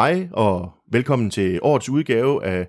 Hej 0.00 0.28
og 0.32 0.72
velkommen 0.92 1.30
til 1.30 1.58
årets 1.62 1.88
udgave 1.88 2.44
af 2.44 2.68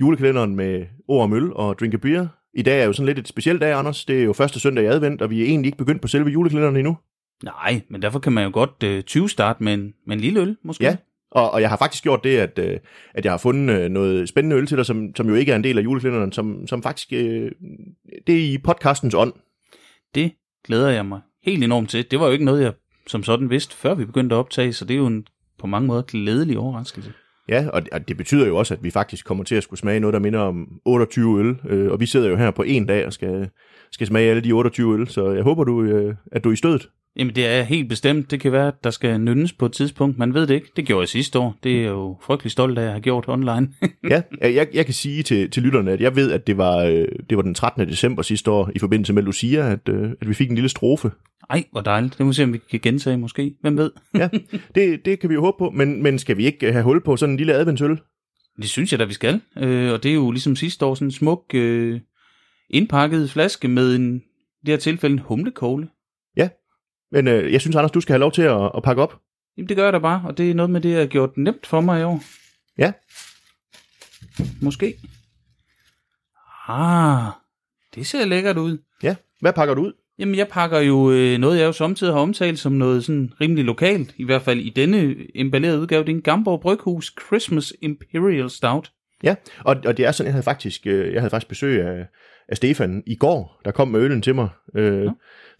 julekalenderen 0.00 0.56
med 0.56 0.86
ord 1.08 1.22
og 1.22 1.30
møl 1.30 1.52
og 1.52 1.78
drink 1.78 1.94
a 1.94 1.96
beer. 1.96 2.26
I 2.54 2.62
dag 2.62 2.80
er 2.80 2.84
jo 2.84 2.92
sådan 2.92 3.06
lidt 3.06 3.18
et 3.18 3.28
specielt 3.28 3.60
dag, 3.60 3.72
Anders. 3.72 4.04
Det 4.04 4.20
er 4.20 4.24
jo 4.24 4.32
første 4.32 4.60
søndag 4.60 4.84
i 4.84 4.86
advent, 4.86 5.22
og 5.22 5.30
vi 5.30 5.40
er 5.40 5.44
egentlig 5.44 5.68
ikke 5.68 5.78
begyndt 5.78 6.02
på 6.02 6.08
selve 6.08 6.30
julekalenderen 6.30 6.76
endnu. 6.76 6.96
Nej, 7.44 7.80
men 7.90 8.02
derfor 8.02 8.18
kan 8.18 8.32
man 8.32 8.44
jo 8.44 8.50
godt 8.52 8.82
øh, 8.84 9.02
20 9.02 9.28
starte 9.28 9.64
med 9.64 9.74
en, 9.74 9.94
med 10.06 10.16
en 10.16 10.20
lille 10.20 10.40
øl, 10.40 10.56
måske. 10.64 10.84
Ja, 10.84 10.96
og, 11.30 11.50
og 11.50 11.60
jeg 11.60 11.68
har 11.68 11.76
faktisk 11.76 12.02
gjort 12.02 12.24
det, 12.24 12.38
at, 12.38 12.58
øh, 12.58 12.78
at 13.14 13.24
jeg 13.24 13.32
har 13.32 13.38
fundet 13.38 13.80
øh, 13.80 13.88
noget 13.88 14.28
spændende 14.28 14.56
øl 14.56 14.66
til 14.66 14.76
dig, 14.76 14.86
som, 14.86 15.16
som 15.16 15.28
jo 15.28 15.34
ikke 15.34 15.52
er 15.52 15.56
en 15.56 15.64
del 15.64 15.78
af 15.78 15.82
julekalenderen, 15.82 16.32
som, 16.32 16.66
som 16.66 16.82
faktisk 16.82 17.12
øh, 17.12 17.52
det 18.26 18.34
er 18.34 18.52
i 18.52 18.58
podcastens 18.58 19.14
ånd. 19.14 19.32
Det 20.14 20.32
glæder 20.64 20.88
jeg 20.88 21.06
mig 21.06 21.20
helt 21.44 21.64
enormt 21.64 21.90
til. 21.90 22.10
Det 22.10 22.20
var 22.20 22.26
jo 22.26 22.32
ikke 22.32 22.44
noget, 22.44 22.62
jeg 22.62 22.72
som 23.06 23.22
sådan 23.22 23.50
vidste, 23.50 23.76
før 23.76 23.94
vi 23.94 24.04
begyndte 24.04 24.36
at 24.36 24.38
optage, 24.38 24.72
så 24.72 24.84
det 24.84 24.94
er 24.94 24.98
jo 24.98 25.06
en 25.06 25.26
på 25.58 25.66
mange 25.66 25.86
måder 25.86 26.02
glædelig 26.02 26.58
overraskelse. 26.58 27.12
Ja, 27.48 27.68
og 27.72 27.82
det, 27.82 27.92
og 27.92 28.08
det 28.08 28.16
betyder 28.16 28.46
jo 28.46 28.56
også, 28.56 28.74
at 28.74 28.82
vi 28.82 28.90
faktisk 28.90 29.26
kommer 29.26 29.44
til 29.44 29.54
at 29.54 29.62
skulle 29.62 29.80
smage 29.80 30.00
noget, 30.00 30.14
der 30.14 30.20
minder 30.20 30.40
om 30.40 30.80
28 30.84 31.40
øl. 31.40 31.56
Øh, 31.68 31.92
og 31.92 32.00
vi 32.00 32.06
sidder 32.06 32.28
jo 32.28 32.36
her 32.36 32.50
på 32.50 32.62
en 32.62 32.86
dag 32.86 33.06
og 33.06 33.12
skal, 33.12 33.50
skal 33.90 34.06
smage 34.06 34.30
alle 34.30 34.42
de 34.42 34.52
28 34.52 34.94
øl, 34.94 35.08
så 35.08 35.30
jeg 35.30 35.42
håber, 35.42 35.64
du, 35.64 35.82
øh, 35.82 36.14
at 36.32 36.44
du 36.44 36.48
er 36.48 36.52
i 36.52 36.56
stødet. 36.56 36.88
Jamen 37.18 37.34
det 37.34 37.46
er 37.46 37.62
helt 37.62 37.88
bestemt. 37.88 38.30
Det 38.30 38.40
kan 38.40 38.52
være, 38.52 38.68
at 38.68 38.84
der 38.84 38.90
skal 38.90 39.20
nynnes 39.20 39.52
på 39.52 39.66
et 39.66 39.72
tidspunkt. 39.72 40.18
Man 40.18 40.34
ved 40.34 40.46
det 40.46 40.54
ikke. 40.54 40.72
Det 40.76 40.86
gjorde 40.86 41.00
jeg 41.00 41.08
sidste 41.08 41.38
år. 41.38 41.56
Det 41.62 41.84
er 41.84 41.88
jo 41.88 42.16
frygtelig 42.22 42.50
stolt 42.50 42.78
af, 42.78 42.82
at 42.82 42.86
jeg 42.86 42.94
har 42.94 43.00
gjort 43.00 43.24
online. 43.28 43.68
ja, 44.10 44.22
jeg, 44.40 44.68
jeg 44.74 44.84
kan 44.84 44.94
sige 44.94 45.22
til, 45.22 45.50
til 45.50 45.62
lytterne, 45.62 45.92
at 45.92 46.00
jeg 46.00 46.16
ved, 46.16 46.32
at 46.32 46.46
det 46.46 46.56
var, 46.56 46.78
øh, 46.78 47.08
det 47.30 47.36
var 47.36 47.42
den 47.42 47.54
13. 47.54 47.88
december 47.88 48.22
sidste 48.22 48.50
år, 48.50 48.70
i 48.74 48.78
forbindelse 48.78 49.12
med 49.12 49.22
Lucia, 49.22 49.72
at, 49.72 49.88
øh, 49.88 50.10
at 50.20 50.28
vi 50.28 50.34
fik 50.34 50.48
en 50.48 50.54
lille 50.54 50.68
strofe. 50.68 51.10
Ej, 51.50 51.64
hvor 51.72 51.80
dejligt. 51.80 52.18
Det 52.18 52.26
må 52.26 52.30
vi 52.30 52.34
se, 52.34 52.44
om 52.44 52.52
vi 52.52 52.60
kan 52.70 52.80
gentage 52.80 53.16
måske. 53.16 53.54
Hvem 53.60 53.76
ved? 53.76 53.90
ja, 54.14 54.28
det, 54.74 55.04
det 55.04 55.20
kan 55.20 55.30
vi 55.30 55.34
jo 55.34 55.40
håbe 55.40 55.56
på. 55.58 55.70
Men, 55.70 56.02
men 56.02 56.18
skal 56.18 56.36
vi 56.36 56.46
ikke 56.46 56.72
have 56.72 56.84
hul 56.84 57.04
på 57.04 57.16
sådan 57.16 57.32
en 57.32 57.36
lille 57.36 57.54
adventsøl? 57.54 57.98
Det 58.56 58.68
synes 58.68 58.92
jeg 58.92 58.98
da, 58.98 59.04
vi 59.04 59.12
skal. 59.12 59.40
Øh, 59.58 59.92
og 59.92 60.02
det 60.02 60.10
er 60.10 60.14
jo 60.14 60.30
ligesom 60.30 60.56
sidste 60.56 60.86
år 60.86 60.94
sådan 60.94 61.08
en 61.08 61.12
smuk 61.12 61.44
øh, 61.54 62.00
indpakket 62.70 63.30
flaske 63.30 63.68
med 63.68 63.96
en, 63.96 64.16
i 64.62 64.66
det 64.66 64.72
her 64.72 64.76
tilfælde 64.76 65.12
en 65.12 65.18
humlekogle. 65.18 65.88
Men 67.12 67.28
øh, 67.28 67.52
jeg 67.52 67.60
synes, 67.60 67.76
Anders, 67.76 67.90
du 67.90 68.00
skal 68.00 68.12
have 68.12 68.20
lov 68.20 68.32
til 68.32 68.42
at, 68.42 68.70
at 68.76 68.82
pakke 68.82 69.02
op. 69.02 69.20
Jamen, 69.56 69.68
det 69.68 69.76
gør 69.76 69.84
jeg 69.84 69.92
da 69.92 69.98
bare, 69.98 70.22
og 70.24 70.38
det 70.38 70.50
er 70.50 70.54
noget 70.54 70.70
med 70.70 70.80
det, 70.80 70.90
jeg 70.90 70.98
har 70.98 71.06
gjort 71.06 71.36
nemt 71.36 71.66
for 71.66 71.80
mig 71.80 72.00
i 72.00 72.04
år. 72.04 72.22
Ja. 72.78 72.92
Måske. 74.60 74.94
Ah, 76.68 77.32
det 77.94 78.06
ser 78.06 78.24
lækkert 78.26 78.56
ud. 78.56 78.78
Ja, 79.02 79.16
hvad 79.40 79.52
pakker 79.52 79.74
du 79.74 79.82
ud? 79.82 79.92
Jamen, 80.18 80.34
jeg 80.34 80.48
pakker 80.48 80.80
jo 80.80 81.10
øh, 81.10 81.38
noget, 81.38 81.58
jeg 81.58 81.66
jo 81.66 81.72
samtidig 81.72 82.12
har 82.12 82.20
omtalt 82.20 82.58
som 82.58 82.72
noget 82.72 83.04
sådan 83.04 83.32
rimelig 83.40 83.64
lokalt, 83.64 84.14
i 84.16 84.24
hvert 84.24 84.42
fald 84.42 84.60
i 84.60 84.70
denne 84.70 85.16
emballerede 85.34 85.80
udgave. 85.80 86.04
Det 86.04 86.10
er 86.10 86.16
en 86.16 86.22
Gamborg 86.22 86.60
Bryghus 86.60 87.14
Christmas 87.26 87.72
Imperial 87.82 88.50
Stout. 88.50 88.92
Ja, 89.22 89.34
og, 89.64 89.76
og 89.84 89.96
det 89.96 90.04
er 90.04 90.12
sådan, 90.12 90.26
jeg 90.26 90.32
havde 90.32 90.42
faktisk, 90.42 90.86
øh, 90.86 91.12
jeg 91.12 91.20
havde 91.20 91.30
faktisk 91.30 91.48
besøg 91.48 91.82
af, 91.82 92.06
af 92.48 92.56
Stefan 92.56 93.02
i 93.06 93.14
går, 93.16 93.60
der 93.64 93.70
kom 93.70 93.88
med 93.88 94.00
øllen 94.00 94.22
til 94.22 94.34
mig. 94.34 94.48
Øh, 94.74 95.04
ja. 95.04 95.10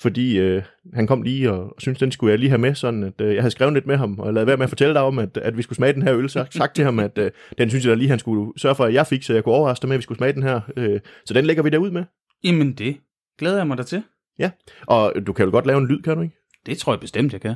Fordi 0.00 0.38
øh, 0.38 0.62
han 0.94 1.06
kom 1.06 1.22
lige 1.22 1.52
og, 1.52 1.60
og 1.60 1.74
syntes, 1.78 1.98
den 1.98 2.12
skulle 2.12 2.30
jeg 2.30 2.38
lige 2.38 2.48
have 2.48 2.58
med, 2.58 2.74
sådan 2.74 3.02
at 3.02 3.20
øh, 3.20 3.34
jeg 3.34 3.42
havde 3.42 3.50
skrevet 3.50 3.74
lidt 3.74 3.86
med 3.86 3.96
ham, 3.96 4.18
og 4.18 4.34
lavet 4.34 4.46
være 4.46 4.56
med 4.56 4.64
at 4.64 4.68
fortælle 4.68 4.94
dig 4.94 5.02
om, 5.02 5.18
at, 5.18 5.36
at 5.36 5.56
vi 5.56 5.62
skulle 5.62 5.76
smage 5.76 5.92
den 5.92 6.02
her 6.02 6.16
øl. 6.16 6.28
Så 6.28 6.46
sagt 6.50 6.74
til 6.74 6.84
ham, 6.84 6.98
at 6.98 7.18
øh, 7.18 7.30
den 7.58 7.70
synes 7.70 7.84
jeg 7.84 7.90
da 7.90 7.94
lige, 7.94 8.08
han 8.08 8.18
skulle 8.18 8.52
sørge 8.56 8.74
for, 8.74 8.84
at 8.84 8.94
jeg 8.94 9.06
fik, 9.06 9.22
så 9.22 9.34
jeg 9.34 9.44
kunne 9.44 9.54
overraske 9.54 9.82
dig 9.82 9.88
med, 9.88 9.94
at 9.94 9.98
vi 9.98 10.02
skulle 10.02 10.18
smage 10.18 10.32
den 10.32 10.42
her. 10.42 10.60
Øh, 10.76 11.00
så 11.24 11.34
den 11.34 11.46
lægger 11.46 11.62
vi 11.62 11.70
derud 11.70 11.90
med. 11.90 12.04
Jamen 12.44 12.72
det 12.72 12.96
glæder 13.38 13.56
jeg 13.56 13.66
mig 13.66 13.78
da 13.78 13.82
til. 13.82 14.02
Ja, 14.38 14.50
og 14.86 15.14
du 15.26 15.32
kan 15.32 15.44
jo 15.44 15.50
godt 15.50 15.66
lave 15.66 15.78
en 15.78 15.86
lyd, 15.86 16.02
kan 16.02 16.16
du 16.16 16.22
ikke? 16.22 16.36
Det 16.66 16.78
tror 16.78 16.92
jeg 16.92 17.00
bestemt, 17.00 17.32
jeg 17.32 17.40
kan. 17.40 17.54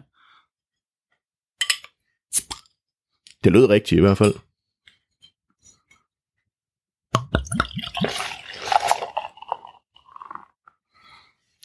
Det 3.44 3.52
lød 3.52 3.68
rigtigt 3.68 3.98
i 3.98 4.00
hvert 4.00 4.18
fald. 4.18 4.34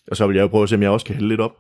Og 0.07 0.18
så 0.18 0.28
vil 0.28 0.35
jeg 0.35 0.44
jo 0.44 0.47
prøve 0.47 0.63
at 0.63 0.69
se, 0.69 0.75
om 0.75 0.81
jeg 0.81 0.91
også 0.91 1.06
kan 1.06 1.16
hælde 1.16 1.28
lidt 1.28 1.41
op. 1.41 1.57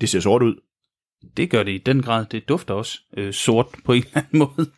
Det 0.00 0.08
ser 0.08 0.20
sort 0.20 0.42
ud. 0.42 0.60
Det 1.36 1.50
gør 1.50 1.62
det 1.62 1.72
i 1.72 1.78
den 1.78 2.02
grad. 2.02 2.26
Det 2.26 2.48
dufter 2.48 2.74
også 2.74 3.00
øh, 3.16 3.32
sort 3.32 3.66
på 3.84 3.92
en 3.92 4.02
eller 4.02 4.16
anden 4.16 4.38
måde. 4.38 4.70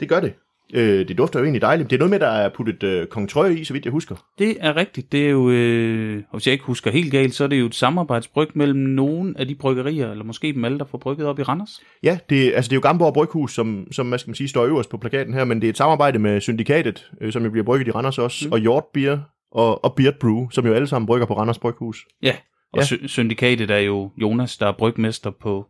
Det 0.00 0.08
gør 0.08 0.20
det. 0.20 0.34
Øh, 0.74 1.08
det 1.08 1.18
dufter 1.18 1.38
jo 1.38 1.44
egentlig 1.44 1.62
dejligt. 1.62 1.90
Det 1.90 1.96
er 1.96 1.98
noget 1.98 2.10
med, 2.10 2.20
der 2.20 2.28
er 2.28 2.48
puttet 2.48 2.82
øh, 2.82 3.06
kongtrøje 3.06 3.54
i, 3.54 3.64
så 3.64 3.72
vidt 3.72 3.84
jeg 3.84 3.92
husker. 3.92 4.16
Det 4.38 4.56
er 4.60 4.76
rigtigt. 4.76 5.12
Det 5.12 5.26
er 5.26 5.30
jo, 5.30 5.50
øh, 5.50 6.22
og 6.30 6.38
hvis 6.38 6.46
jeg 6.46 6.52
ikke 6.52 6.64
husker 6.64 6.90
helt 6.90 7.12
galt, 7.12 7.34
så 7.34 7.44
er 7.44 7.48
det 7.48 7.60
jo 7.60 7.66
et 7.66 7.74
samarbejdsbryg 7.74 8.48
mellem 8.54 8.80
nogle 8.80 9.34
af 9.38 9.48
de 9.48 9.54
bryggerier, 9.54 10.10
eller 10.10 10.24
måske 10.24 10.52
dem 10.52 10.64
alle, 10.64 10.78
der 10.78 10.84
får 10.84 10.98
brygget 10.98 11.26
op 11.26 11.38
i 11.38 11.42
Randers. 11.42 11.80
Ja, 12.02 12.18
det, 12.30 12.52
altså 12.54 12.68
det 12.68 12.72
er 12.72 12.76
jo 12.76 12.88
Gamborg 12.88 13.14
Bryghus, 13.14 13.54
som, 13.54 13.86
som 13.92 14.08
hvad 14.08 14.18
skal 14.18 14.28
man 14.28 14.34
sige, 14.34 14.48
står 14.48 14.66
øverst 14.66 14.90
på 14.90 14.96
plakaten 14.96 15.34
her, 15.34 15.44
men 15.44 15.60
det 15.60 15.66
er 15.66 15.70
et 15.70 15.76
samarbejde 15.76 16.18
med 16.18 16.40
Syndikatet, 16.40 17.10
øh, 17.20 17.32
som 17.32 17.44
jo 17.44 17.50
bliver 17.50 17.64
brygget 17.64 17.88
i 17.88 17.90
Randers 17.90 18.18
også, 18.18 18.46
mm. 18.46 18.52
og 18.52 18.58
Hjort 18.58 18.84
Beer 18.94 19.18
og, 19.52 19.84
og 19.84 19.94
Beard 19.94 20.14
Brew, 20.20 20.48
som 20.50 20.66
jo 20.66 20.72
alle 20.72 20.86
sammen 20.86 21.06
brygger 21.06 21.26
på 21.26 21.36
Randers 21.36 21.58
Bryghus. 21.58 22.06
Ja, 22.22 22.36
og 22.72 22.90
ja. 22.90 23.06
Syndikatet 23.06 23.70
er 23.70 23.78
jo 23.78 24.10
Jonas, 24.16 24.56
der 24.56 24.66
er 24.66 24.72
brygmester 24.72 25.30
på 25.30 25.66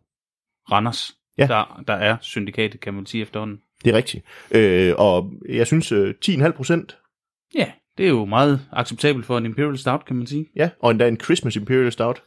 Randers. 0.71 1.11
Ja. 1.37 1.47
Der, 1.47 1.83
der 1.87 1.93
er 1.93 2.17
syndikatet, 2.21 2.79
kan 2.79 2.93
man 2.93 3.05
sige 3.05 3.21
efterhånden. 3.21 3.57
Det 3.85 3.93
er 3.93 3.97
rigtigt. 3.97 4.25
Øh, 4.51 4.93
og 4.97 5.31
jeg 5.49 5.67
synes 5.67 5.91
øh, 5.91 6.13
10,5 6.25 6.51
procent. 6.51 6.97
Ja, 7.55 7.65
det 7.97 8.05
er 8.05 8.09
jo 8.09 8.25
meget 8.25 8.61
acceptabelt 8.71 9.25
for 9.25 9.37
en 9.37 9.45
Imperial 9.45 9.77
Stout, 9.77 10.05
kan 10.05 10.15
man 10.15 10.27
sige. 10.27 10.45
Ja, 10.55 10.69
og 10.79 10.91
endda 10.91 11.07
en 11.07 11.19
Christmas 11.19 11.55
Imperial 11.55 11.91
Stout. 11.91 12.23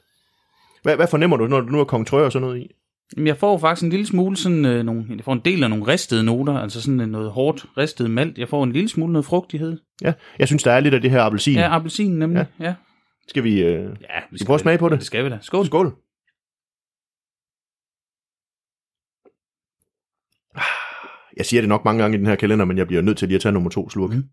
Hvad, 0.83 0.97
hvad 0.97 1.07
fornemmer 1.07 1.37
du, 1.37 1.47
når 1.47 1.61
du 1.61 1.67
nu 1.67 1.77
har 1.77 1.85
Kong 1.85 2.07
Trøje 2.07 2.25
og 2.25 2.33
sådan 2.33 2.49
noget 2.49 2.61
i? 2.61 2.71
Jamen, 3.17 3.27
jeg 3.27 3.37
får 3.37 3.59
faktisk 3.59 3.85
en 3.85 3.91
lille 3.91 4.07
smule 4.07 4.37
sådan, 4.37 4.65
øh, 4.65 4.83
nogle, 4.85 5.05
jeg 5.17 5.25
får 5.25 5.33
en 5.33 5.41
del 5.45 5.63
af 5.63 5.71
nogle 5.71 5.87
ristede 5.87 6.25
noter, 6.25 6.59
altså 6.59 6.83
sådan 6.83 7.09
noget 7.09 7.31
hårdt 7.31 7.67
ristet 7.77 8.11
malt. 8.11 8.39
Jeg 8.39 8.49
får 8.49 8.65
en 8.65 8.73
lille 8.73 8.89
smule 8.89 9.13
noget 9.13 9.27
frugtighed. 9.27 9.79
Ja, 10.03 10.13
jeg 10.39 10.47
synes, 10.47 10.63
der 10.63 10.73
er 10.73 10.81
lidt 10.81 10.95
af 10.95 11.01
det 11.01 11.11
her 11.11 11.23
appelsin. 11.23 11.55
Ja, 11.55 11.75
appelsin 11.77 12.19
nemlig, 12.19 12.47
ja. 12.61 12.65
ja. 12.65 12.75
Skal 13.29 13.45
vi, 13.45 13.63
øh, 13.63 13.83
ja, 13.83 14.21
vi 14.31 14.39
skal 14.39 14.47
prøve 14.47 14.55
at 14.55 14.61
smage 14.61 14.79
på 14.79 14.89
det? 14.89 14.99
Det 14.99 15.07
skal 15.07 15.25
vi 15.25 15.31
da. 15.31 15.39
Skål. 15.43 15.67
Skål. 15.67 15.95
Jeg 21.41 21.47
siger 21.47 21.61
det 21.61 21.69
nok 21.69 21.85
mange 21.85 22.03
gange 22.03 22.17
i 22.17 22.19
den 22.19 22.27
her 22.27 22.37
kalender, 22.37 22.65
men 22.65 22.79
jeg 22.79 22.87
bliver 22.87 23.03
nødt 23.03 23.19
til 23.19 23.29
lige 23.29 23.37
at 23.37 23.43
tage 23.43 23.53
nummer 23.53 23.71
to 23.71 23.91
slurk. 23.91 24.11
Mm. 24.11 24.25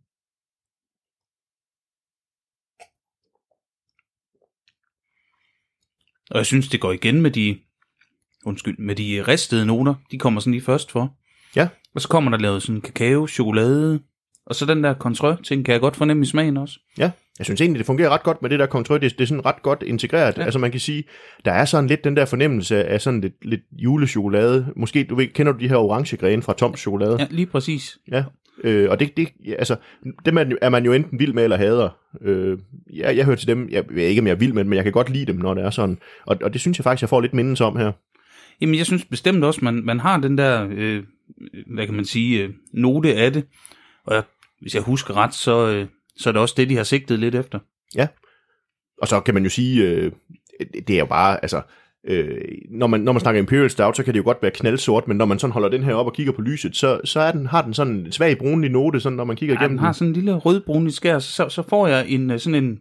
Og 6.31 6.37
jeg 6.37 6.45
synes, 6.45 6.69
det 6.69 6.81
går 6.81 6.91
igen 6.91 7.21
med 7.21 7.31
de, 7.31 7.59
undskyld, 8.45 8.77
med 8.77 8.95
de 8.95 9.23
ristede 9.27 9.65
noter. 9.65 9.95
De 10.11 10.19
kommer 10.19 10.39
sådan 10.39 10.51
lige 10.51 10.63
først 10.63 10.91
for. 10.91 11.17
Ja. 11.55 11.69
Og 11.95 12.01
så 12.01 12.07
kommer 12.07 12.31
der 12.31 12.37
lavet 12.37 12.63
sådan 12.63 12.81
kakao, 12.81 13.27
chokolade, 13.27 14.03
og 14.47 14.55
så 14.55 14.65
den 14.65 14.83
der 14.83 14.93
kontrø 14.93 15.35
ting 15.43 15.65
kan 15.65 15.71
jeg 15.71 15.81
godt 15.81 15.95
fornemme 15.95 16.23
i 16.23 16.25
smagen 16.25 16.57
også. 16.57 16.79
Ja, 16.97 17.11
jeg 17.39 17.45
synes 17.45 17.61
egentlig, 17.61 17.79
det 17.79 17.85
fungerer 17.85 18.09
ret 18.09 18.23
godt 18.23 18.41
med 18.41 18.49
det 18.49 18.59
der 18.59 18.65
kontrø. 18.65 18.97
Det, 18.97 19.11
det 19.17 19.21
er 19.21 19.27
sådan 19.27 19.45
ret 19.45 19.61
godt 19.63 19.83
integreret. 19.83 20.37
Ja. 20.37 20.43
Altså 20.43 20.59
man 20.59 20.71
kan 20.71 20.79
sige, 20.79 21.03
der 21.45 21.51
er 21.51 21.65
sådan 21.65 21.87
lidt 21.87 22.03
den 22.03 22.17
der 22.17 22.25
fornemmelse 22.25 22.85
af 22.85 23.01
sådan 23.01 23.21
lidt, 23.21 23.33
lidt 23.41 23.61
julechokolade. 23.71 24.67
Måske, 24.75 25.03
du 25.03 25.15
ved, 25.15 25.27
kender 25.27 25.51
du 25.51 25.59
de 25.59 25.69
her 25.69 25.75
orange 25.75 26.17
grene 26.17 26.41
fra 26.41 26.53
Toms 26.53 26.79
chokolade? 26.79 27.15
Ja, 27.19 27.27
lige 27.29 27.45
præcis. 27.45 27.97
Ja, 28.11 28.23
øh, 28.63 28.89
og 28.89 28.99
det, 28.99 29.17
det, 29.17 29.27
altså, 29.59 29.75
dem 30.25 30.37
er, 30.37 30.45
er 30.61 30.69
man 30.69 30.85
jo 30.85 30.93
enten 30.93 31.19
vild 31.19 31.33
med 31.33 31.43
eller 31.43 31.57
hader. 31.57 31.89
Øh, 32.21 32.57
jeg, 32.93 33.17
jeg 33.17 33.25
hører 33.25 33.35
til 33.35 33.47
dem, 33.47 33.69
jeg 33.71 33.83
ved 33.89 34.03
ikke, 34.03 34.21
om 34.21 34.27
jeg 34.27 34.33
er 34.33 34.37
vild 34.37 34.53
med 34.53 34.63
men 34.63 34.73
jeg 34.73 34.83
kan 34.83 34.93
godt 34.93 35.09
lide 35.09 35.25
dem, 35.25 35.35
når 35.35 35.53
det 35.53 35.63
er 35.63 35.69
sådan. 35.69 35.97
Og, 36.25 36.37
og 36.41 36.53
det 36.53 36.61
synes 36.61 36.79
jeg 36.79 36.83
faktisk, 36.83 37.01
jeg 37.01 37.09
får 37.09 37.21
lidt 37.21 37.33
mindelse 37.33 37.65
om 37.65 37.77
her. 37.77 37.91
Jamen, 38.61 38.75
jeg 38.75 38.85
synes 38.85 39.05
bestemt 39.05 39.43
også, 39.43 39.59
man, 39.63 39.81
man 39.85 39.99
har 39.99 40.19
den 40.19 40.37
der, 40.37 40.67
øh, 40.71 41.03
hvad 41.67 41.85
kan 41.85 41.95
man 41.95 42.05
sige, 42.05 42.43
øh, 42.43 42.49
note 42.73 43.15
af 43.15 43.33
det. 43.33 43.45
Og 44.05 44.15
jeg, 44.15 44.23
hvis 44.61 44.75
jeg 44.75 44.83
husker 44.83 45.17
ret, 45.17 45.33
så, 45.33 45.67
øh, 45.67 45.87
så 46.17 46.29
er 46.29 46.31
det 46.31 46.41
også 46.41 46.53
det, 46.57 46.69
de 46.69 46.75
har 46.75 46.83
sigtet 46.83 47.19
lidt 47.19 47.35
efter. 47.35 47.59
Ja, 47.95 48.07
og 49.01 49.07
så 49.07 49.19
kan 49.19 49.33
man 49.33 49.43
jo 49.43 49.49
sige, 49.49 49.83
øh, 49.83 50.11
det 50.87 50.89
er 50.89 50.99
jo 50.99 51.05
bare, 51.05 51.43
altså, 51.43 51.61
øh, 52.07 52.41
når, 52.71 52.87
man, 52.87 53.01
når 53.01 53.11
man 53.11 53.19
snakker 53.19 53.41
Imperial 53.41 53.69
Stout, 53.69 53.97
så 53.97 54.03
kan 54.03 54.13
det 54.13 54.19
jo 54.19 54.23
godt 54.23 54.41
være 54.41 54.51
knaldsort, 54.51 55.07
men 55.07 55.17
når 55.17 55.25
man 55.25 55.39
sådan 55.39 55.51
holder 55.51 55.69
den 55.69 55.83
her 55.83 55.93
op 55.93 56.05
og 56.05 56.13
kigger 56.13 56.33
på 56.33 56.41
lyset, 56.41 56.75
så, 56.75 57.01
så 57.03 57.19
er 57.19 57.31
den, 57.31 57.45
har 57.45 57.61
den 57.61 57.73
sådan 57.73 57.93
en 57.93 58.11
svag 58.11 58.37
brunlig 58.37 58.71
note, 58.71 58.99
sådan 58.99 59.15
når 59.15 59.23
man 59.23 59.35
kigger 59.35 59.55
ja, 59.55 59.61
igennem 59.61 59.77
den. 59.77 59.85
har 59.85 59.91
sådan 59.91 60.07
en 60.07 60.13
lille 60.13 60.33
rødbrunlig 60.33 60.93
skær, 60.93 61.19
så, 61.19 61.49
så 61.49 61.63
får 61.69 61.87
jeg 61.87 62.05
en 62.09 62.39
sådan 62.39 62.63
en 62.63 62.79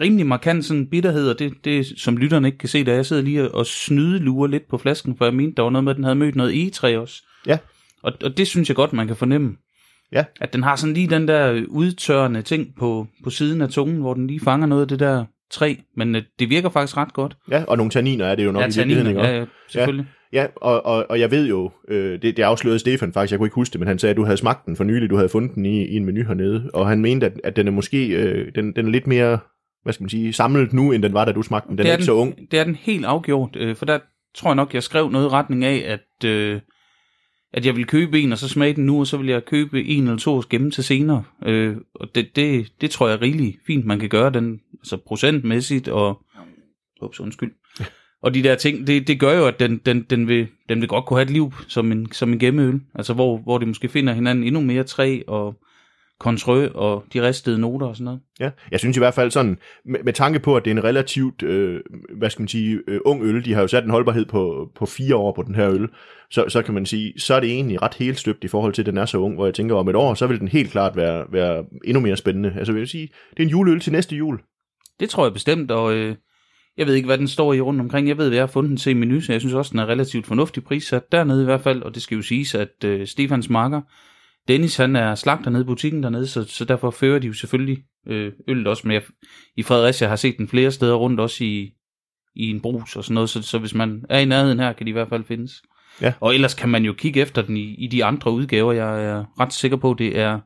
rimelig 0.00 0.26
markant 0.26 0.64
sådan 0.64 0.90
bitterhed, 0.90 1.28
og 1.30 1.38
det, 1.38 1.54
det 1.64 1.86
som 1.96 2.16
lytterne 2.16 2.48
ikke 2.48 2.58
kan 2.58 2.68
se, 2.68 2.84
da 2.84 2.94
jeg 2.94 3.06
sidder 3.06 3.22
lige 3.22 3.50
og 3.50 3.66
snydelurer 3.66 4.46
lidt 4.46 4.68
på 4.68 4.78
flasken, 4.78 5.16
for 5.16 5.24
jeg 5.24 5.34
mente, 5.34 5.56
der 5.56 5.62
var 5.62 5.70
noget 5.70 5.84
med, 5.84 5.90
at 5.90 5.96
den 5.96 6.04
havde 6.04 6.16
mødt 6.16 6.36
noget 6.36 6.54
egetræ 6.54 6.96
også. 6.96 7.22
Ja. 7.46 7.58
Og, 8.02 8.12
og 8.24 8.36
det 8.36 8.46
synes 8.46 8.68
jeg 8.68 8.76
godt, 8.76 8.92
man 8.92 9.06
kan 9.06 9.16
fornemme. 9.16 9.56
Ja. 10.12 10.24
At 10.40 10.52
den 10.52 10.62
har 10.62 10.76
sådan 10.76 10.94
lige 10.94 11.10
den 11.10 11.28
der 11.28 11.64
udtørrende 11.68 12.42
ting 12.42 12.74
på, 12.78 13.06
på 13.24 13.30
siden 13.30 13.62
af 13.62 13.68
tungen, 13.68 14.00
hvor 14.00 14.14
den 14.14 14.26
lige 14.26 14.40
fanger 14.40 14.66
noget 14.66 14.82
af 14.82 14.88
det 14.88 15.00
der 15.00 15.24
træ, 15.50 15.74
men 15.96 16.14
øh, 16.14 16.22
det 16.38 16.50
virker 16.50 16.68
faktisk 16.68 16.96
ret 16.96 17.12
godt. 17.12 17.36
Ja, 17.50 17.64
og 17.68 17.76
nogle 17.76 17.90
tanniner 17.90 18.24
er 18.24 18.34
det 18.34 18.44
jo 18.44 18.52
nok 18.52 18.62
ja, 18.62 18.66
i 18.66 18.76
virkeligheden, 18.76 19.06
ikke? 19.08 19.20
Ja, 19.20 19.38
ja, 19.38 19.44
selvfølgelig. 19.68 20.06
Ja, 20.32 20.42
ja 20.42 20.46
og, 20.56 20.86
og, 20.86 21.06
og 21.10 21.20
jeg 21.20 21.30
ved 21.30 21.48
jo, 21.48 21.70
øh, 21.88 22.22
det, 22.22 22.36
det 22.36 22.42
afslørede 22.42 22.78
Stefan 22.78 23.12
faktisk, 23.12 23.30
jeg 23.30 23.38
kunne 23.38 23.46
ikke 23.46 23.54
huske 23.54 23.72
det, 23.72 23.80
men 23.80 23.88
han 23.88 23.98
sagde, 23.98 24.10
at 24.10 24.16
du 24.16 24.24
havde 24.24 24.36
smagt 24.36 24.66
den 24.66 24.76
for 24.76 24.84
nylig, 24.84 25.10
du 25.10 25.16
havde 25.16 25.28
fundet 25.28 25.54
den 25.54 25.66
i, 25.66 25.84
i 25.84 25.96
en 25.96 26.04
menu 26.04 26.24
hernede, 26.26 26.70
og 26.74 26.88
han 26.88 27.00
mente, 27.00 27.26
at, 27.26 27.32
at 27.44 27.56
den 27.56 27.66
er 27.66 27.72
måske, 27.72 28.08
øh, 28.08 28.52
den, 28.54 28.72
den 28.76 28.86
er 28.86 28.90
lidt 28.90 29.06
mere 29.06 29.38
hvad 29.86 29.92
skal 29.92 30.04
man 30.04 30.10
sige, 30.10 30.32
samlet 30.32 30.72
nu, 30.72 30.92
end 30.92 31.02
den 31.02 31.14
var, 31.14 31.24
da 31.24 31.32
du 31.32 31.42
smagte 31.42 31.68
den. 31.68 31.78
Den 31.78 31.84
det 31.84 31.90
er, 31.90 31.96
ikke 31.96 32.04
så 32.04 32.12
ung. 32.12 32.50
Det 32.50 32.58
er 32.58 32.64
den 32.64 32.74
helt 32.74 33.04
afgjort, 33.04 33.56
øh, 33.56 33.76
for 33.76 33.86
der 33.86 33.98
tror 34.34 34.50
jeg 34.50 34.54
nok, 34.54 34.74
jeg 34.74 34.82
skrev 34.82 35.10
noget 35.10 35.26
i 35.26 35.28
retning 35.28 35.64
af, 35.64 35.84
at, 35.86 36.28
øh, 36.28 36.60
at 37.56 37.66
jeg 37.66 37.74
ville 37.74 37.86
købe 37.86 38.20
en, 38.20 38.32
og 38.32 38.38
så 38.38 38.48
smage 38.48 38.74
den 38.74 38.86
nu, 38.86 39.00
og 39.00 39.06
så 39.06 39.16
vil 39.16 39.26
jeg 39.26 39.44
købe 39.44 39.84
en 39.84 40.02
eller 40.02 40.18
to 40.18 40.36
og 40.36 40.44
gemme 40.50 40.70
til 40.70 40.84
senere. 40.84 41.24
Øh, 41.46 41.76
og 41.94 42.14
det, 42.14 42.36
det, 42.36 42.72
det 42.80 42.90
tror 42.90 43.08
jeg 43.08 43.16
er 43.16 43.22
rigtig 43.22 43.58
fint, 43.66 43.86
man 43.86 43.98
kan 43.98 44.08
gøre, 44.08 44.30
den, 44.30 44.60
altså 44.78 44.96
procentmæssigt, 45.06 45.88
og 45.88 46.22
ups, 47.02 47.20
undskyld. 47.20 47.52
Og 48.22 48.34
de 48.34 48.42
der 48.42 48.54
ting, 48.54 48.86
det, 48.86 49.08
det 49.08 49.20
gør 49.20 49.38
jo, 49.38 49.46
at 49.46 49.60
den, 49.60 49.80
den, 49.86 50.02
den, 50.02 50.28
vil, 50.28 50.46
den 50.68 50.80
vil 50.80 50.88
godt 50.88 51.04
kunne 51.04 51.18
have 51.18 51.24
et 51.24 51.30
liv 51.30 51.52
som 51.68 51.92
en, 51.92 52.12
som 52.12 52.32
en 52.32 52.38
gemmeøl. 52.38 52.80
Altså 52.94 53.14
hvor, 53.14 53.38
hvor 53.38 53.58
de 53.58 53.66
måske 53.66 53.88
finder 53.88 54.12
hinanden 54.12 54.44
endnu 54.44 54.60
mere 54.60 54.84
træ 54.84 55.20
og 55.26 55.54
kontrø 56.20 56.68
og 56.74 57.04
de 57.12 57.28
ristede 57.28 57.58
noter 57.58 57.86
og 57.86 57.96
sådan 57.96 58.04
noget. 58.04 58.20
Ja, 58.40 58.50
jeg 58.70 58.78
synes 58.80 58.96
i 58.96 59.00
hvert 59.00 59.14
fald 59.14 59.30
sådan, 59.30 59.58
med, 59.84 60.00
med 60.04 60.12
tanke 60.12 60.38
på, 60.38 60.56
at 60.56 60.64
det 60.64 60.70
er 60.70 60.74
en 60.74 60.84
relativt, 60.84 61.42
øh, 61.42 61.80
hvad 62.18 62.30
skal 62.30 62.42
man 62.42 62.48
sige, 62.48 62.78
øh, 62.88 63.00
ung 63.04 63.22
øl, 63.22 63.44
de 63.44 63.54
har 63.54 63.60
jo 63.60 63.68
sat 63.68 63.84
en 63.84 63.90
holdbarhed 63.90 64.24
på, 64.24 64.70
på 64.76 64.86
fire 64.86 65.16
år 65.16 65.32
på 65.32 65.42
den 65.42 65.54
her 65.54 65.70
øl, 65.70 65.88
så, 66.30 66.44
så 66.48 66.62
kan 66.62 66.74
man 66.74 66.86
sige, 66.86 67.20
så 67.20 67.34
er 67.34 67.40
det 67.40 67.50
egentlig 67.50 67.82
ret 67.82 67.94
helt 67.94 68.18
støbt 68.18 68.44
i 68.44 68.48
forhold 68.48 68.72
til, 68.72 68.82
at 68.82 68.86
den 68.86 68.98
er 68.98 69.06
så 69.06 69.18
ung, 69.18 69.34
hvor 69.34 69.44
jeg 69.44 69.54
tænker, 69.54 69.74
om 69.74 69.88
et 69.88 69.96
år, 69.96 70.14
så 70.14 70.26
vil 70.26 70.40
den 70.40 70.48
helt 70.48 70.70
klart 70.70 70.96
være, 70.96 71.24
være 71.32 71.64
endnu 71.84 72.00
mere 72.00 72.16
spændende. 72.16 72.54
Altså 72.58 72.72
vil 72.72 72.80
jeg 72.80 72.88
sige, 72.88 73.08
det 73.30 73.38
er 73.38 73.44
en 73.44 73.50
juleøl 73.50 73.80
til 73.80 73.92
næste 73.92 74.16
jul. 74.16 74.40
Det 75.00 75.10
tror 75.10 75.24
jeg 75.24 75.32
bestemt, 75.32 75.70
og 75.70 75.94
øh, 75.94 76.16
jeg 76.76 76.86
ved 76.86 76.94
ikke, 76.94 77.06
hvad 77.06 77.18
den 77.18 77.28
står 77.28 77.52
i 77.52 77.60
rundt 77.60 77.80
omkring. 77.80 78.08
Jeg 78.08 78.18
ved, 78.18 78.28
hvad 78.28 78.36
jeg 78.36 78.42
har 78.42 78.52
fundet 78.52 78.70
den 78.70 78.76
til 78.76 78.90
i 78.90 78.94
menu, 78.94 79.20
så 79.20 79.32
jeg 79.32 79.40
synes 79.40 79.54
også, 79.54 79.70
den 79.70 79.78
er 79.78 79.86
relativt 79.86 80.26
fornuftig 80.26 80.64
prissat 80.64 81.12
dernede 81.12 81.42
i 81.42 81.44
hvert 81.44 81.60
fald, 81.60 81.82
og 81.82 81.94
det 81.94 82.02
skal 82.02 82.16
jo 82.16 82.22
siges, 82.22 82.54
at 82.54 82.84
øh, 82.84 83.06
Stefans 83.06 83.50
marker, 83.50 83.80
Dennis, 84.48 84.76
han 84.76 84.96
er 84.96 85.14
slagter 85.14 85.50
nede 85.50 85.62
i 85.62 85.66
butikken 85.66 86.02
dernede, 86.02 86.26
så, 86.26 86.44
så 86.44 86.64
derfor 86.64 86.90
fører 86.90 87.18
de 87.18 87.26
jo 87.26 87.32
selvfølgelig 87.32 87.78
øh, 88.06 88.32
øllet 88.48 88.66
også 88.66 88.88
med. 88.88 89.00
I 89.56 89.62
Fredericia 89.62 90.08
har 90.08 90.16
set 90.16 90.38
den 90.38 90.48
flere 90.48 90.70
steder 90.70 90.94
rundt, 90.94 91.20
også 91.20 91.44
i, 91.44 91.70
i 92.34 92.50
en 92.50 92.60
brus 92.60 92.96
og 92.96 93.04
sådan 93.04 93.14
noget, 93.14 93.30
så, 93.30 93.42
så 93.42 93.58
hvis 93.58 93.74
man 93.74 94.04
er 94.08 94.18
i 94.18 94.24
nærheden 94.24 94.60
her, 94.60 94.72
kan 94.72 94.86
de 94.86 94.90
i 94.90 94.92
hvert 94.92 95.08
fald 95.08 95.24
findes. 95.24 95.52
Ja. 96.00 96.12
Og 96.20 96.34
ellers 96.34 96.54
kan 96.54 96.68
man 96.68 96.84
jo 96.84 96.92
kigge 96.92 97.20
efter 97.20 97.42
den 97.42 97.56
i, 97.56 97.74
i 97.74 97.86
de 97.86 98.04
andre 98.04 98.30
udgaver. 98.30 98.72
Jeg 98.72 99.04
er 99.04 99.24
ret 99.40 99.52
sikker 99.52 99.76
på, 99.76 99.90
at 99.90 99.98
det 99.98 100.18
er 100.18 100.40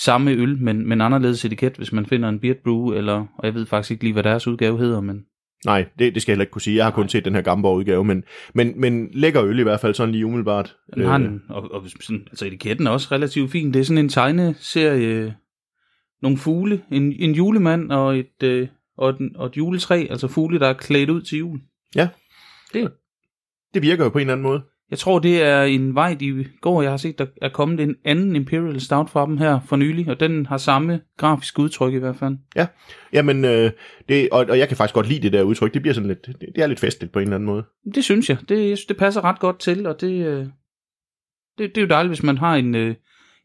samme 0.00 0.30
øl, 0.30 0.58
men, 0.58 0.88
men 0.88 1.00
anderledes 1.00 1.44
etiket, 1.44 1.76
hvis 1.76 1.92
man 1.92 2.06
finder 2.06 2.28
en 2.28 2.40
Beard 2.40 2.56
Brew, 2.64 2.92
eller, 2.92 3.26
og 3.38 3.46
jeg 3.46 3.54
ved 3.54 3.66
faktisk 3.66 3.90
ikke 3.90 4.04
lige, 4.04 4.12
hvad 4.12 4.22
deres 4.22 4.46
udgave 4.46 4.78
hedder, 4.78 5.00
men 5.00 5.24
Nej, 5.64 5.86
det, 5.98 6.14
det 6.14 6.22
skal 6.22 6.32
jeg 6.32 6.34
heller 6.34 6.42
ikke 6.42 6.52
kunne 6.52 6.62
sige. 6.62 6.76
Jeg 6.76 6.84
har 6.84 6.90
kun 6.90 7.08
set 7.08 7.24
den 7.24 7.34
her 7.34 7.42
Gamborg 7.42 7.76
udgave, 7.76 8.04
men, 8.04 8.24
men, 8.54 8.80
men 8.80 9.08
lækker 9.12 9.44
øl 9.44 9.58
i 9.58 9.62
hvert 9.62 9.80
fald 9.80 9.94
sådan 9.94 10.12
lige 10.12 10.26
umiddelbart. 10.26 10.76
Den 10.94 11.04
har 11.04 11.16
en, 11.16 11.42
og, 11.48 11.72
og 11.72 11.84
sådan, 12.00 12.26
altså 12.30 12.46
etiketten 12.46 12.86
er 12.86 12.90
også 12.90 13.08
relativt 13.12 13.50
fin. 13.50 13.74
Det 13.74 13.80
er 13.80 13.84
sådan 13.84 13.98
en 13.98 14.08
tegneserie, 14.08 15.36
nogle 16.22 16.38
fugle, 16.38 16.82
en, 16.92 17.12
en 17.12 17.34
julemand 17.34 17.92
og 17.92 18.18
et, 18.18 18.42
øh, 18.42 18.68
og, 18.96 19.10
et, 19.10 19.30
og 19.34 19.46
et 19.46 19.56
juletræ, 19.56 20.06
altså 20.10 20.28
fugle, 20.28 20.58
der 20.58 20.66
er 20.66 20.72
klædt 20.72 21.10
ud 21.10 21.22
til 21.22 21.38
jul. 21.38 21.60
Ja. 21.94 22.08
Det, 22.72 22.92
det 23.74 23.82
virker 23.82 24.04
jo 24.04 24.10
på 24.10 24.18
en 24.18 24.20
eller 24.20 24.32
anden 24.32 24.42
måde. 24.42 24.62
Jeg 24.90 24.98
tror, 24.98 25.18
det 25.18 25.42
er 25.42 25.62
en 25.62 25.94
vej, 25.94 26.16
de 26.20 26.44
går. 26.60 26.82
Jeg 26.82 26.90
har 26.90 26.96
set, 26.96 27.18
der 27.18 27.26
er 27.42 27.48
kommet 27.48 27.80
en 27.80 27.96
anden 28.04 28.36
Imperial 28.36 28.80
Stout 28.80 29.10
fra 29.10 29.26
dem 29.26 29.36
her 29.36 29.60
for 29.66 29.76
nylig, 29.76 30.08
og 30.08 30.20
den 30.20 30.46
har 30.46 30.58
samme 30.58 31.00
grafisk 31.16 31.58
udtryk 31.58 31.94
i 31.94 31.98
hvert 31.98 32.16
fald. 32.16 32.36
Ja, 32.56 32.66
Jamen, 33.12 33.44
øh, 33.44 33.70
det, 34.08 34.28
og, 34.32 34.46
og 34.48 34.58
jeg 34.58 34.68
kan 34.68 34.76
faktisk 34.76 34.94
godt 34.94 35.08
lide 35.08 35.22
det 35.22 35.32
der 35.32 35.42
udtryk. 35.42 35.74
Det 35.74 35.82
bliver 35.82 35.94
sådan 35.94 36.08
lidt, 36.08 36.26
det, 36.26 36.36
det 36.54 36.62
er 36.62 36.66
lidt 36.66 36.80
festligt 36.80 37.12
på 37.12 37.18
en 37.18 37.22
eller 37.22 37.34
anden 37.34 37.46
måde. 37.46 37.64
Det 37.94 38.04
synes 38.04 38.30
jeg. 38.30 38.38
Det, 38.48 38.68
jeg 38.68 38.78
synes, 38.78 38.86
det 38.86 38.96
passer 38.96 39.24
ret 39.24 39.38
godt 39.38 39.58
til, 39.58 39.86
og 39.86 40.00
det, 40.00 40.26
øh, 40.26 40.46
det, 41.58 41.74
det 41.74 41.76
er 41.76 41.82
jo 41.82 41.88
dejligt, 41.88 42.10
hvis 42.10 42.22
man 42.22 42.38
har 42.38 42.54
en, 42.54 42.74
øh, 42.74 42.94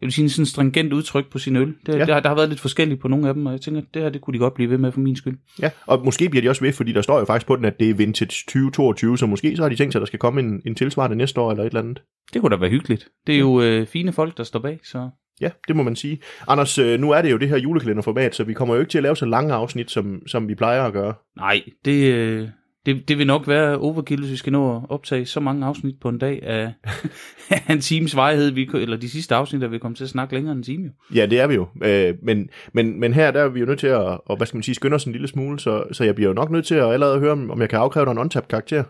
vil 0.06 0.14
sige, 0.14 0.30
sådan 0.30 0.46
stringent 0.46 0.94
udtryk 0.94 1.32
på 1.32 1.40
sin 1.40 1.56
øl. 1.56 1.74
Det, 1.86 1.94
Ja. 1.96 2.06
der, 2.06 2.20
der 2.20 2.30
har 2.30 2.36
været 2.36 2.50
lidt 2.50 2.60
forskelligt 2.62 3.00
på 3.02 3.08
nogle 3.08 3.28
af 3.28 3.34
dem, 3.34 3.46
og 3.46 3.52
jeg 3.52 3.62
tænker, 3.62 3.82
det 3.94 4.02
her 4.02 4.10
det 4.10 4.22
kunne 4.22 4.34
de 4.34 4.40
godt 4.40 4.54
blive 4.54 4.70
ved 4.70 4.78
med 4.78 4.92
for 4.92 5.00
min 5.00 5.16
skyld. 5.16 5.38
Ja, 5.62 5.70
og 5.86 6.06
måske 6.06 6.30
bliver 6.30 6.42
de 6.42 6.50
også 6.50 6.62
ved, 6.64 6.74
fordi 6.74 6.92
der 6.92 7.02
står 7.02 7.20
jo 7.20 7.26
faktisk 7.26 7.48
på 7.48 7.56
den, 7.56 7.66
at 7.66 7.80
det 7.80 7.90
er 7.90 7.94
vintage 7.94 8.44
2022, 8.48 9.18
så 9.18 9.26
måske 9.26 9.56
så 9.56 9.62
har 9.62 9.70
de 9.70 9.76
tænkt 9.76 9.94
sig, 9.94 10.00
at 10.00 10.02
der 10.02 10.06
skal 10.08 10.20
komme 10.20 10.42
en, 10.42 10.62
en 10.66 10.76
tilsvarende 10.76 11.18
næste 11.18 11.42
år 11.42 11.52
eller 11.52 11.64
et 11.64 11.68
eller 11.68 11.80
andet. 11.82 12.02
Det 12.34 12.42
kunne 12.42 12.50
da 12.50 12.60
være 12.60 12.70
hyggeligt. 12.70 13.08
Det 13.28 13.36
er 13.36 13.40
jo 13.40 13.62
øh, 13.62 13.88
fine 13.88 14.14
folk, 14.14 14.38
der 14.38 14.44
står 14.44 14.60
bag, 14.60 14.80
så 14.84 15.10
Ja, 15.42 15.50
det 15.68 15.76
må 15.76 15.84
man 15.84 15.96
sige. 15.96 16.20
Anders, 16.48 16.78
øh, 16.78 17.00
nu 17.00 17.12
er 17.12 17.22
det 17.22 17.32
jo 17.32 17.38
det 17.38 17.50
her 17.50 17.58
julekalenderformat, 17.58 18.36
så 18.36 18.44
vi 18.44 18.54
kommer 18.54 18.76
jo 18.76 18.80
ikke 18.80 18.90
til 18.92 18.98
at 18.98 19.04
lave 19.04 19.16
så 19.16 19.26
lange 19.26 19.54
afsnit, 19.54 19.92
som, 19.92 20.22
som 20.28 20.48
vi 20.48 20.56
plejer 20.56 20.84
at 20.84 20.94
gøre. 20.94 21.14
nej, 21.38 21.62
det, 21.86 22.14
øh, 22.14 22.48
det, 22.86 23.08
det 23.08 23.18
vil 23.18 23.28
nok 23.28 23.48
være 23.48 23.78
overkill, 23.78 24.22
hvis 24.22 24.32
vi 24.32 24.38
skal 24.38 24.52
nå 24.52 24.76
at 24.76 24.82
optage 24.90 25.26
så 25.26 25.40
mange 25.40 25.66
afsnit 25.66 25.96
på 26.02 26.10
en 26.10 26.18
dag 26.18 26.44
af, 26.44 26.74
af 27.68 27.74
en 27.74 27.82
times 27.82 28.16
vejhed, 28.16 28.52
vi, 28.52 28.70
eller 28.74 28.98
de 28.98 29.10
sidste 29.10 29.36
afsnit, 29.36 29.62
der 29.62 29.68
vil 29.68 29.80
komme 29.80 29.96
til 29.96 30.04
at 30.04 30.10
snakke 30.10 30.34
længere 30.34 30.52
end 30.52 30.60
en 30.60 30.64
time 30.64 30.86
jo. 30.86 30.92
Ja, 31.16 31.26
det 31.26 31.40
er 31.40 31.48
vi 31.48 31.56
jo. 31.56 31.68
Øh, 31.84 32.16
men, 32.24 32.50
men, 32.74 33.00
men 33.00 33.14
her 33.14 33.32
der 33.32 33.44
er 33.44 33.50
vi 33.50 33.60
jo 33.60 33.66
nødt 33.66 33.80
til 33.80 33.88
at, 33.88 34.18
og, 34.26 34.38
hvad 34.38 34.48
skal 34.48 34.58
man 34.58 34.64
sige, 34.64 34.76
skynde 34.76 34.96
os 34.96 35.06
en 35.06 35.12
lille 35.12 35.28
smule, 35.28 35.60
så, 35.60 35.84
så 35.92 36.04
jeg 36.04 36.16
bliver 36.16 36.28
jo 36.28 36.34
nok 36.34 36.52
nødt 36.52 36.66
til 36.66 36.76
at 36.76 36.94
allerede 36.94 37.20
høre, 37.20 37.32
om 37.32 37.52
om 37.52 37.62
jeg 37.62 37.70
kan 37.70 37.80
afkræve 37.80 38.06
dig 38.06 38.12
en 38.12 38.18
untapped 38.18 38.50
karakter. 38.50 38.84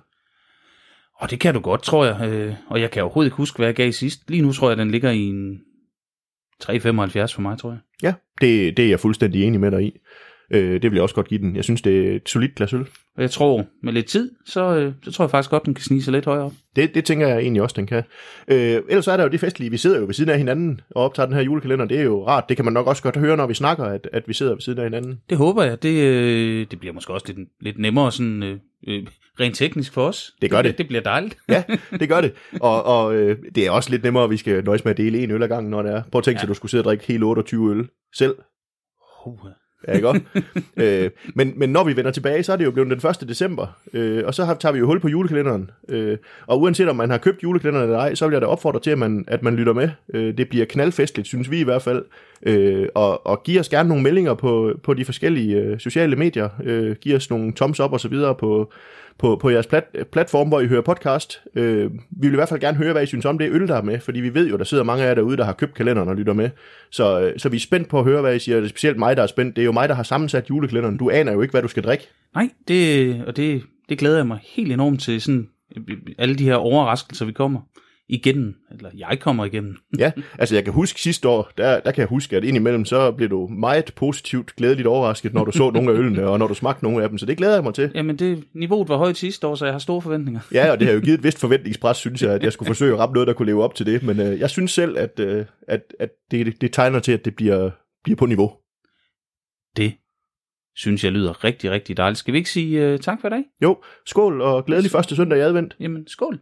Og 1.19 1.31
det 1.31 1.39
kan 1.39 1.53
du 1.53 1.59
godt, 1.59 1.83
tror 1.83 2.05
jeg. 2.05 2.31
Øh, 2.31 2.53
og 2.69 2.81
jeg 2.81 2.91
kan 2.91 3.03
overhovedet 3.03 3.27
ikke 3.27 3.37
huske, 3.37 3.57
hvad 3.57 3.67
jeg 3.67 3.75
gav 3.75 3.91
sidst. 3.91 4.29
Lige 4.29 4.41
nu 4.41 4.51
tror 4.51 4.69
jeg, 4.69 4.77
den 4.77 4.91
ligger 4.91 5.11
i 5.11 5.19
en 5.19 5.59
3,75 6.63 6.75
for 7.35 7.41
mig, 7.41 7.57
tror 7.57 7.69
jeg. 7.69 7.79
Ja, 8.03 8.13
det, 8.41 8.77
det 8.77 8.85
er 8.85 8.89
jeg 8.89 8.99
fuldstændig 8.99 9.43
enig 9.43 9.59
med 9.59 9.71
dig 9.71 9.83
i. 9.83 9.99
Øh, 10.51 10.73
det 10.81 10.83
vil 10.83 10.93
jeg 10.93 11.01
også 11.03 11.15
godt 11.15 11.27
give 11.27 11.39
den. 11.39 11.55
Jeg 11.55 11.63
synes, 11.63 11.81
det 11.81 12.07
er 12.11 12.15
et 12.15 12.29
solidt 12.29 12.55
glas 12.55 12.73
øl. 12.73 12.87
Og 13.15 13.21
jeg 13.21 13.31
tror, 13.31 13.65
med 13.83 13.93
lidt 13.93 14.05
tid, 14.05 14.31
så, 14.45 14.75
øh, 14.75 14.93
så 15.03 15.11
tror 15.11 15.25
jeg 15.25 15.29
faktisk 15.29 15.49
godt, 15.49 15.65
den 15.65 15.73
kan 15.73 15.83
snige 15.83 16.03
sig 16.03 16.13
lidt 16.13 16.25
højere 16.25 16.43
op. 16.43 16.53
Det, 16.75 16.95
det 16.95 17.05
tænker 17.05 17.27
jeg 17.27 17.37
egentlig 17.39 17.61
også, 17.61 17.73
den 17.77 17.87
kan. 17.87 18.03
Øh, 18.47 18.81
ellers 18.89 19.07
er 19.07 19.17
der 19.17 19.23
jo 19.23 19.29
det 19.29 19.39
festlige, 19.39 19.71
vi 19.71 19.77
sidder 19.77 19.99
jo 19.99 20.05
ved 20.05 20.13
siden 20.13 20.31
af 20.31 20.37
hinanden 20.37 20.81
og 20.91 21.03
optager 21.03 21.25
den 21.27 21.35
her 21.35 21.41
julekalender. 21.43 21.85
Det 21.85 21.99
er 21.99 22.03
jo 22.03 22.27
rart. 22.27 22.43
Det 22.49 22.57
kan 22.57 22.65
man 22.65 22.73
nok 22.73 22.87
også 22.87 23.03
godt 23.03 23.17
høre, 23.17 23.37
når 23.37 23.47
vi 23.47 23.53
snakker, 23.53 23.83
at, 23.83 24.09
at 24.13 24.23
vi 24.27 24.33
sidder 24.33 24.53
ved 24.53 24.61
siden 24.61 24.79
af 24.79 24.85
hinanden. 24.85 25.21
Det 25.29 25.37
håber 25.37 25.63
jeg. 25.63 25.83
Det, 25.83 26.03
øh, 26.03 26.67
det 26.71 26.79
bliver 26.79 26.93
måske 26.93 27.13
også 27.13 27.25
lidt, 27.33 27.49
lidt 27.61 27.79
nemmere 27.79 28.11
sådan, 28.11 28.43
øh, 28.43 28.57
øh, 28.87 29.03
rent 29.39 29.55
teknisk 29.55 29.93
for 29.93 30.07
os. 30.07 30.33
Det 30.41 30.51
gør 30.51 30.61
det. 30.61 30.77
Det 30.77 30.87
bliver 30.87 31.01
dejligt. 31.03 31.37
Ja, 31.49 31.63
det 31.99 32.09
gør 32.09 32.21
det. 32.21 32.33
Og, 32.61 32.83
og 32.83 33.15
øh, 33.15 33.37
det 33.55 33.65
er 33.65 33.71
også 33.71 33.89
lidt 33.89 34.03
nemmere, 34.03 34.23
at 34.23 34.29
vi 34.29 34.37
skal 34.37 34.63
nøjes 34.63 34.83
med 34.85 34.91
at 34.91 34.97
dele 34.97 35.23
en 35.23 35.31
øl 35.31 35.43
ad 35.43 35.47
gangen, 35.47 35.71
når 35.71 35.81
det 35.81 35.91
er. 35.91 36.03
Prøv 36.11 36.19
at 36.19 36.23
tænke 36.23 36.39
sig, 36.39 36.43
Ja. 36.43 36.47
at 36.47 36.49
du 36.49 36.53
skulle 36.53 36.71
sidde 36.71 36.81
og 36.81 36.85
drikke 36.85 37.05
hele 37.07 37.25
28 37.25 37.71
øl 37.71 37.87
selv. 38.15 38.35
Uh, 39.25 39.39
Ja, 39.87 39.93
ikke 39.93 40.21
øh, 40.77 41.09
men, 41.35 41.53
men 41.55 41.69
når 41.69 41.83
vi 41.83 41.95
vender 41.95 42.11
tilbage, 42.11 42.43
så 42.43 42.53
er 42.53 42.55
det 42.55 42.65
jo 42.65 42.71
blevet 42.71 43.03
den 43.03 43.09
1. 43.09 43.29
december, 43.29 43.67
øh, 43.93 44.23
og 44.25 44.33
så 44.33 44.45
har, 44.45 44.53
tager 44.53 44.73
vi 44.73 44.79
jo 44.79 44.85
hul 44.85 44.99
på 44.99 45.07
julekalenderen. 45.07 45.69
Øh, 45.89 46.17
og 46.47 46.61
uanset 46.61 46.89
om 46.89 46.95
man 46.95 47.09
har 47.09 47.17
købt 47.17 47.43
julekalenderen 47.43 47.85
eller 47.85 47.99
ej, 47.99 48.15
så 48.15 48.27
vil 48.27 48.33
jeg 48.33 48.41
da 48.41 48.45
opfordre 48.45 48.79
til, 48.79 48.91
at 48.91 48.97
man, 48.97 49.25
at 49.27 49.43
man 49.43 49.55
lytter 49.55 49.73
med. 49.73 49.89
Øh, 50.13 50.37
det 50.37 50.49
bliver 50.49 50.65
knaldfestligt, 50.65 51.27
synes 51.27 51.51
vi 51.51 51.59
i 51.59 51.63
hvert 51.63 51.81
fald. 51.81 52.05
Øh, 52.43 52.87
og, 52.95 53.27
og 53.27 53.43
giv 53.43 53.59
os 53.59 53.69
gerne 53.69 53.89
nogle 53.89 54.03
meldinger 54.03 54.33
på, 54.33 54.73
på 54.83 54.93
de 54.93 55.05
forskellige 55.05 55.55
øh, 55.55 55.79
sociale 55.79 56.15
medier. 56.15 56.49
Øh, 56.63 56.95
giv 56.95 57.15
os 57.15 57.29
nogle 57.29 57.53
thumbs 57.53 57.79
up 57.79 57.91
og 57.91 57.99
så 57.99 58.07
videre 58.07 58.35
på, 58.35 58.71
på, 59.19 59.35
på 59.41 59.49
jeres 59.49 59.67
plat, 59.67 59.83
platform, 60.11 60.47
hvor 60.47 60.59
I 60.59 60.67
hører 60.67 60.81
podcast. 60.81 61.41
Øh, 61.55 61.91
vi 61.91 62.27
vil 62.27 62.31
i 62.31 62.35
hvert 62.35 62.49
fald 62.49 62.59
gerne 62.59 62.77
høre, 62.77 62.91
hvad 62.91 63.03
I 63.03 63.05
synes 63.05 63.25
om 63.25 63.37
det 63.37 63.51
øl, 63.51 63.67
der 63.67 63.75
er 63.75 63.81
med, 63.81 63.99
fordi 63.99 64.19
vi 64.19 64.33
ved 64.33 64.49
jo, 64.49 64.57
der 64.57 64.63
sidder 64.63 64.83
mange 64.83 65.03
af 65.03 65.07
jer 65.07 65.13
derude, 65.15 65.37
der 65.37 65.43
har 65.43 65.53
købt 65.53 65.73
kalenderen 65.73 66.09
og 66.09 66.15
lytter 66.15 66.33
med. 66.33 66.49
Så, 66.91 67.21
øh, 67.21 67.39
så 67.39 67.49
vi 67.49 67.55
er 67.55 67.61
spændt 67.61 67.89
på 67.89 67.99
at 67.99 68.05
høre, 68.05 68.21
hvad 68.21 68.35
I 68.35 68.39
siger. 68.39 68.57
Det 68.57 68.65
er 68.65 68.69
specielt 68.69 68.99
mig, 68.99 69.17
der 69.17 69.23
er 69.23 69.27
spændt. 69.27 69.55
Det 69.55 69.61
er 69.61 69.65
jo 69.65 69.71
mig, 69.71 69.89
der 69.89 69.95
har 69.95 70.03
sammensat 70.03 70.49
julekalenderen. 70.49 70.97
Du 70.97 71.09
aner 71.09 71.31
jo 71.31 71.41
ikke, 71.41 71.51
hvad 71.51 71.61
du 71.61 71.67
skal 71.67 71.83
drikke. 71.83 72.07
nej, 72.35 72.49
det, 72.67 73.25
og 73.25 73.37
det, 73.37 73.63
det 73.89 73.97
glæder 73.97 74.17
jeg 74.17 74.27
mig 74.27 74.39
helt 74.43 74.71
enormt 74.71 75.01
til, 75.01 75.21
sådan, 75.21 75.47
øh, 75.77 75.97
alle 76.17 76.35
de 76.35 76.43
her 76.43 76.55
overraskelser, 76.55 77.25
vi 77.25 77.31
kommer 77.31 77.59
igennem, 78.09 78.55
eller 78.71 78.89
jeg 78.97 79.19
kommer 79.19 79.45
igennem. 79.45 79.75
Ja, 79.99 80.11
altså 80.39 80.55
jeg 80.55 80.63
kan 80.63 80.73
huske 80.73 81.01
sidste 81.01 81.27
år, 81.27 81.51
der, 81.57 81.79
der 81.79 81.91
kan 81.91 82.01
jeg 82.01 82.07
huske, 82.07 82.37
at 82.37 82.43
indimellem 82.43 82.85
så 82.85 83.11
blev 83.11 83.29
du 83.29 83.47
meget 83.47 83.93
positivt 83.95 84.55
glædeligt 84.55 84.87
overrasket, 84.87 85.33
når 85.33 85.45
du 85.45 85.51
så 85.51 85.71
nogle 85.71 85.91
af 85.91 85.95
ølene, 85.95 86.27
og 86.27 86.39
når 86.39 86.47
du 86.47 86.53
smagte 86.53 86.83
nogle 86.83 87.03
af 87.03 87.09
dem. 87.09 87.17
Så 87.17 87.25
det 87.25 87.37
glæder 87.37 87.53
jeg 87.53 87.63
mig 87.63 87.73
til. 87.73 87.91
Jamen, 87.95 88.15
det, 88.15 88.43
niveauet 88.53 88.89
var 88.89 88.97
højt 88.97 89.17
sidste 89.17 89.47
år, 89.47 89.55
så 89.55 89.65
jeg 89.65 89.73
har 89.73 89.79
store 89.79 90.01
forventninger. 90.01 90.39
Ja, 90.53 90.71
og 90.71 90.79
det 90.79 90.87
har 90.87 90.93
jo 90.93 90.99
givet 91.05 91.17
et 91.17 91.23
vist 91.23 91.39
forventningspres, 91.39 91.97
synes 91.97 92.21
jeg, 92.21 92.31
at 92.31 92.43
jeg 92.43 92.53
skulle 92.53 92.67
forsøge 92.67 92.93
at 92.93 92.99
ramme 92.99 93.13
noget, 93.13 93.27
der 93.27 93.33
kunne 93.33 93.45
leve 93.45 93.63
op 93.63 93.75
til 93.75 93.85
det. 93.85 94.03
Men 94.03 94.19
øh, 94.19 94.39
jeg 94.39 94.49
synes 94.49 94.71
selv, 94.71 94.97
at, 94.97 95.19
øh, 95.19 95.45
at, 95.67 95.81
at 95.99 96.09
det, 96.31 96.61
det 96.61 96.73
tegner 96.73 96.99
til, 96.99 97.11
at 97.11 97.25
det 97.25 97.35
bliver, 97.35 97.69
bliver 98.03 98.17
på 98.17 98.25
niveau. 98.25 98.51
Det 99.77 99.93
synes 100.75 101.03
jeg 101.03 101.11
lyder 101.11 101.43
rigtig, 101.43 101.71
rigtig 101.71 101.97
dejligt. 101.97 102.19
Skal 102.19 102.33
vi 102.33 102.37
ikke 102.37 102.49
sige 102.49 102.93
uh, 102.93 102.99
tak 102.99 103.21
for 103.21 103.27
i 103.27 103.31
dag? 103.31 103.43
Jo, 103.63 103.77
skål 104.05 104.41
og 104.41 104.65
glædelig 104.65 104.91
første 104.91 105.15
søndag 105.15 105.37
i 105.37 105.41
advent. 105.41 105.75
Jamen, 105.79 106.07
skål. 106.07 106.39